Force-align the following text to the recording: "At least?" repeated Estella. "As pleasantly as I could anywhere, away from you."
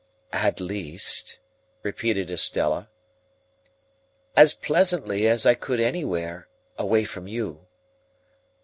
"At 0.33 0.59
least?" 0.59 1.37
repeated 1.83 2.31
Estella. 2.31 2.89
"As 4.35 4.55
pleasantly 4.55 5.27
as 5.27 5.45
I 5.45 5.53
could 5.53 5.79
anywhere, 5.79 6.49
away 6.75 7.03
from 7.03 7.27
you." 7.27 7.67